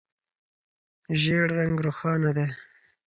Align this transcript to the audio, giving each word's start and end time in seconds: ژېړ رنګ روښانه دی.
ژېړ 1.21 1.47
رنګ 1.59 1.75
روښانه 1.85 2.31
دی. 2.37 2.47